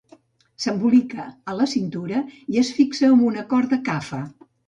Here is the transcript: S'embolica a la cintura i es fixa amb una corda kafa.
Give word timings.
S'embolica 0.63 1.25
a 1.51 1.55
la 1.59 1.67
cintura 1.75 2.23
i 2.55 2.59
es 2.63 2.73
fixa 2.79 3.07
amb 3.11 3.27
una 3.31 3.47
corda 3.55 3.83
kafa. 3.91 4.23